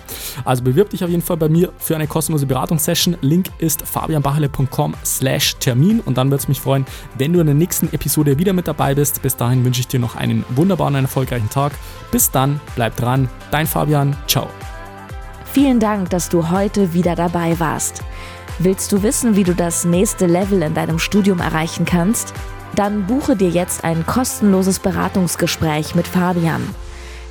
Also 0.49 0.65
bewirb 0.65 0.89
dich 0.89 1.05
auf 1.05 1.11
jeden 1.11 1.21
Fall 1.21 1.37
bei 1.37 1.51
mir 1.51 1.75
für 1.77 1.95
eine 1.95 2.07
kostenlose 2.07 2.47
Beratungssession. 2.47 3.19
Link 3.21 3.49
ist 3.59 3.87
fabianbachele.com 3.87 4.95
slash 5.05 5.57
Termin 5.57 6.01
und 6.01 6.17
dann 6.17 6.29
würde 6.31 6.41
es 6.41 6.49
mich 6.49 6.59
freuen, 6.59 6.87
wenn 7.19 7.35
du 7.35 7.41
in 7.41 7.45
der 7.45 7.55
nächsten 7.55 7.93
Episode 7.93 8.39
wieder 8.39 8.55
mit 8.55 8.67
dabei 8.67 8.95
bist. 8.95 9.21
Bis 9.21 9.37
dahin 9.37 9.63
wünsche 9.63 9.83
ich 9.83 9.89
dir 9.89 10.01
noch 10.01 10.17
einen 10.17 10.47
wunderbaren 10.49 10.95
und 10.95 11.03
erfolgreichen 11.03 11.51
Tag. 11.51 11.73
Bis 12.11 12.31
dann, 12.31 12.63
bleib 12.77 12.97
dran. 12.97 13.29
Dein 13.51 13.67
Fabian. 13.67 14.17
Ciao. 14.27 14.49
Vielen 15.53 15.81
Dank, 15.81 16.09
dass 16.09 16.31
du 16.31 16.49
heute 16.49 16.95
wieder 16.95 17.15
dabei 17.15 17.61
warst. 17.61 18.03
Willst 18.59 18.91
du 18.91 19.03
wissen, 19.03 19.37
wie 19.37 19.45
du 19.45 19.55
das 19.55 19.85
nächste 19.85 20.25
Level 20.25 20.63
in 20.63 20.73
deinem 20.73 20.99
Studium 20.99 21.41
erreichen 21.41 21.85
kannst? 21.85 22.33
Dann 22.75 23.07
buche 23.07 23.37
dir 23.37 23.51
jetzt 23.51 23.85
ein 23.85 24.07
kostenloses 24.07 24.79
Beratungsgespräch 24.79 25.95
mit 25.95 26.09
Fabian. 26.09 26.63